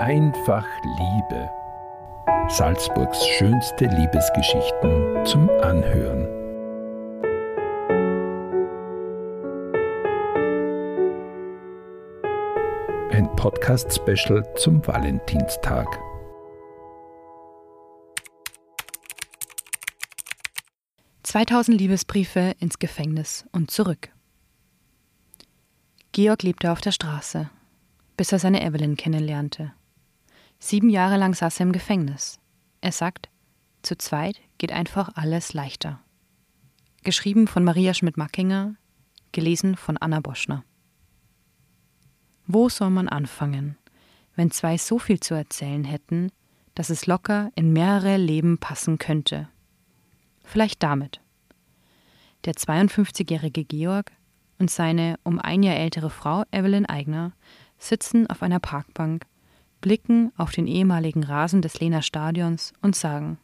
[0.00, 1.50] Einfach Liebe.
[2.48, 6.26] Salzburgs schönste Liebesgeschichten zum Anhören.
[13.12, 15.86] Ein Podcast-Special zum Valentinstag.
[21.26, 24.08] »2000 Liebesbriefe ins Gefängnis und zurück«.
[26.12, 27.50] Georg lebte auf der Straße,
[28.16, 29.74] bis er seine Evelyn kennenlernte.
[30.62, 32.38] Sieben Jahre lang saß er im Gefängnis.
[32.82, 33.30] Er sagt,
[33.82, 36.00] zu zweit geht einfach alles leichter.
[37.02, 38.76] Geschrieben von Maria Schmidt-Mackinger,
[39.32, 40.62] gelesen von Anna Boschner.
[42.46, 43.78] Wo soll man anfangen,
[44.36, 46.30] wenn zwei so viel zu erzählen hätten,
[46.74, 49.48] dass es locker in mehrere Leben passen könnte?
[50.44, 51.22] Vielleicht damit.
[52.44, 54.12] Der 52-jährige Georg
[54.58, 57.32] und seine um ein Jahr ältere Frau Evelyn Eigner
[57.78, 59.24] sitzen auf einer Parkbank
[59.80, 63.38] blicken auf den ehemaligen Rasen des Lehner Stadions und sagen,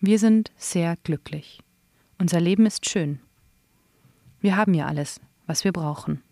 [0.00, 1.60] wir sind sehr glücklich.
[2.18, 3.20] Unser Leben ist schön.
[4.40, 6.22] Wir haben ja alles, was wir brauchen.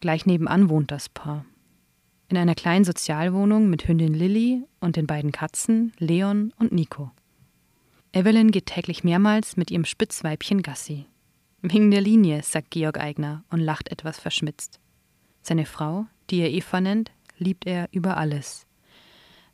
[0.00, 1.46] Gleich nebenan wohnt das Paar.
[2.28, 7.10] In einer kleinen Sozialwohnung mit Hündin Lilly und den beiden Katzen Leon und Nico.
[8.12, 11.06] Evelyn geht täglich mehrmals mit ihrem Spitzweibchen Gassi.
[11.62, 14.78] Wegen der Linie, sagt Georg Eigner und lacht etwas verschmitzt.
[15.42, 17.10] Seine Frau, die er Eva nennt,
[17.44, 18.66] liebt er über alles,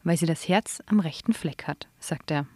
[0.03, 2.47] weil sie das Herz am rechten Fleck hat, sagt er.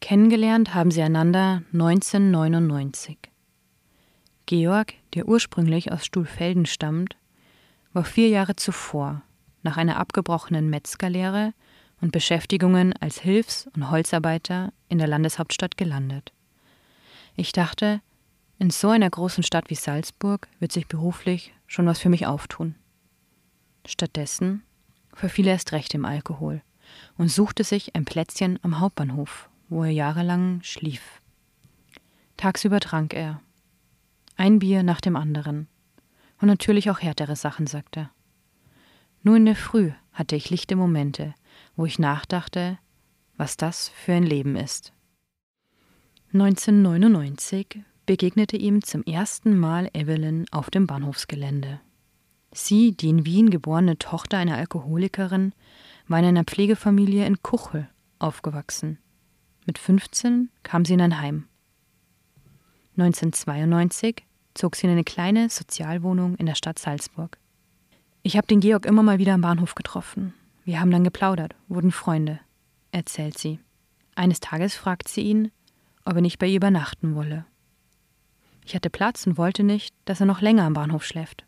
[0.00, 3.18] Kennengelernt haben sie einander 1999.
[4.46, 7.16] Georg, der ursprünglich aus Stuhlfelden stammt,
[7.92, 9.22] war vier Jahre zuvor,
[9.62, 11.52] nach einer abgebrochenen Metzgerlehre
[12.00, 16.32] und Beschäftigungen als Hilfs- und Holzarbeiter in der Landeshauptstadt gelandet.
[17.36, 18.00] Ich dachte,
[18.58, 22.74] in so einer großen Stadt wie Salzburg wird sich beruflich schon was für mich auftun.
[23.88, 24.64] Stattdessen
[25.14, 26.60] verfiel er erst recht im Alkohol
[27.16, 31.22] und suchte sich ein Plätzchen am Hauptbahnhof, wo er jahrelang schlief.
[32.36, 33.40] Tagsüber trank er.
[34.36, 35.68] Ein Bier nach dem anderen.
[36.38, 38.10] Und natürlich auch härtere Sachen, sagte er.
[39.22, 41.34] Nur in der Früh hatte ich lichte Momente,
[41.74, 42.78] wo ich nachdachte,
[43.38, 44.92] was das für ein Leben ist.
[46.34, 51.80] 1999 begegnete ihm zum ersten Mal Evelyn auf dem Bahnhofsgelände.
[52.52, 55.52] Sie, die in Wien geborene Tochter einer Alkoholikerin,
[56.06, 57.88] war in einer Pflegefamilie in Kuchel
[58.18, 58.98] aufgewachsen.
[59.66, 61.46] Mit 15 kam sie in ein Heim.
[62.96, 67.38] 1992 zog sie in eine kleine Sozialwohnung in der Stadt Salzburg.
[68.22, 70.34] Ich habe den Georg immer mal wieder am Bahnhof getroffen.
[70.64, 72.40] Wir haben dann geplaudert, wurden Freunde,
[72.90, 73.60] erzählt sie.
[74.16, 75.52] Eines Tages fragt sie ihn,
[76.04, 77.44] ob er nicht bei ihr übernachten wolle.
[78.64, 81.44] Ich hatte Platz und wollte nicht, dass er noch länger am Bahnhof schläft.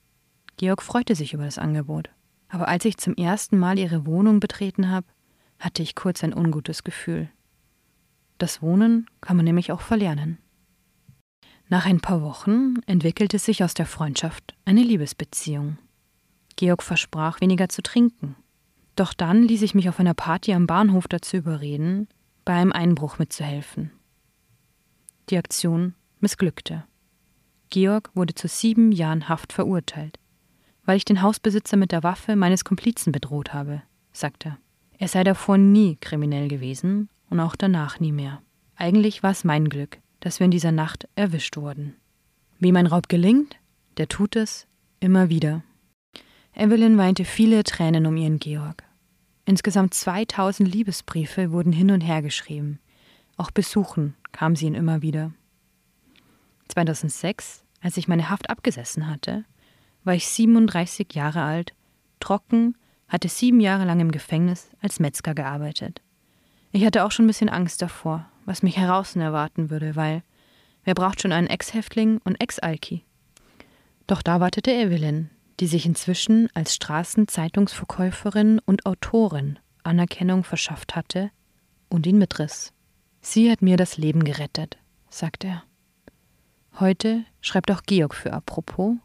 [0.61, 2.11] Georg freute sich über das Angebot.
[2.51, 5.07] Aber als ich zum ersten Mal ihre Wohnung betreten habe,
[5.59, 7.31] hatte ich kurz ein ungutes Gefühl.
[8.37, 10.37] Das Wohnen kann man nämlich auch verlernen.
[11.71, 15.79] Nach ein paar Wochen entwickelte sich aus der Freundschaft eine Liebesbeziehung.
[16.57, 18.37] Georg versprach, weniger zu trinken.
[18.97, 22.07] Doch dann ließ ich mich auf einer Party am Bahnhof dazu überreden,
[22.45, 23.93] bei einem Einbruch mitzuhelfen.
[25.31, 26.85] Die Aktion missglückte.
[27.71, 30.20] Georg wurde zu sieben Jahren Haft verurteilt
[30.85, 33.83] weil ich den Hausbesitzer mit der Waffe meines Komplizen bedroht habe,
[34.13, 34.59] sagte er.
[34.99, 38.43] Er sei davor nie kriminell gewesen und auch danach nie mehr.
[38.77, 41.95] Eigentlich war es mein Glück, dass wir in dieser Nacht erwischt wurden.
[42.59, 43.57] Wie mein Raub gelingt,
[43.97, 44.67] der tut es
[45.01, 45.63] immer wieder.
[46.55, 48.85] Evelyn weinte viele Tränen um ihren Georg.
[49.47, 52.79] Insgesamt 2000 Liebesbriefe wurden hin und her geschrieben.
[53.37, 55.33] Auch besuchen kam sie ihn immer wieder.
[56.69, 59.45] 2006, als ich meine Haft abgesessen hatte,
[60.05, 61.75] war ich 37 Jahre alt,
[62.21, 62.77] trocken,
[63.09, 66.01] hatte sieben Jahre lang im Gefängnis als Metzger gearbeitet.
[66.73, 70.23] Ich hatte auch schon ein bisschen Angst davor, was mich heraußen erwarten würde, weil
[70.85, 73.05] wer braucht schon einen Ex-Häftling und Ex-Alki?
[74.07, 81.31] Doch da wartete Evelyn, die sich inzwischen als Straßenzeitungsverkäuferin und Autorin Anerkennung verschafft hatte
[81.89, 82.73] und ihn mitriss.
[83.21, 85.65] Sie hat mir das Leben gerettet, sagte er.
[86.79, 88.97] Heute schreibt auch Georg für Apropos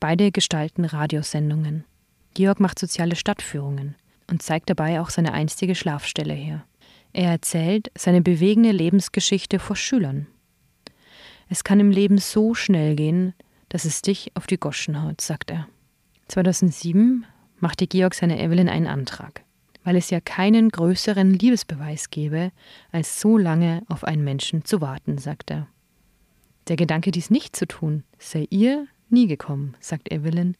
[0.00, 1.84] Beide gestalten Radiosendungen.
[2.34, 3.96] Georg macht soziale Stadtführungen
[4.30, 6.64] und zeigt dabei auch seine einstige Schlafstelle her.
[7.12, 10.26] Er erzählt seine bewegende Lebensgeschichte vor Schülern.
[11.48, 13.34] Es kann im Leben so schnell gehen,
[13.70, 15.66] dass es dich auf die Goschen haut, sagt er.
[16.28, 17.24] 2007
[17.58, 19.42] machte Georg seiner Evelyn einen Antrag,
[19.82, 22.52] weil es ja keinen größeren Liebesbeweis gäbe,
[22.92, 25.66] als so lange auf einen Menschen zu warten, sagt er.
[26.68, 30.56] Der Gedanke, dies nicht zu tun, sei ihr nie gekommen, sagt Evelyn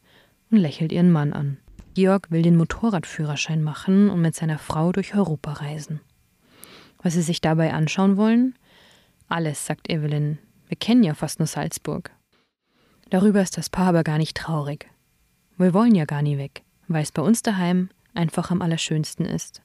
[0.51, 1.57] und lächelt ihren Mann an.
[1.95, 5.99] Georg will den Motorradführerschein machen und mit seiner Frau durch Europa reisen.
[7.01, 8.55] Was sie sich dabei anschauen wollen?
[9.27, 10.37] Alles, sagt Evelyn.
[10.67, 12.11] Wir kennen ja fast nur Salzburg.
[13.09, 14.89] Darüber ist das Paar aber gar nicht traurig.
[15.57, 19.61] Wir wollen ja gar nie weg, weil es bei uns daheim einfach am allerschönsten ist.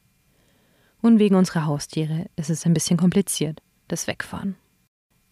[1.00, 4.56] Und wegen unserer Haustiere ist es ein bisschen kompliziert, das Wegfahren.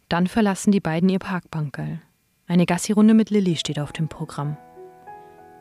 [0.09, 2.03] Dann verlassen die beiden ihr Parkbankerl.
[2.53, 4.59] Eine Gassi-Runde mit Lilly steht auf dem Programm.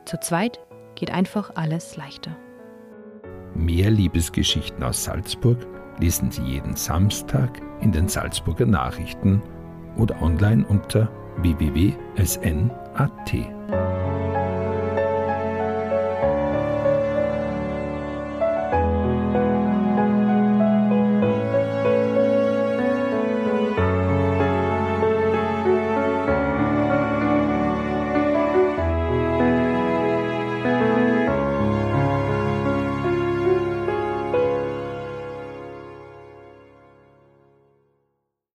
[0.04, 0.60] Zu zweit
[0.96, 2.36] geht einfach alles leichter.
[3.56, 5.66] Mehr Liebesgeschichten aus Salzburg
[6.02, 9.42] lesen Sie jeden Samstag in den Salzburger Nachrichten
[9.96, 12.02] oder online unter www.sn.at.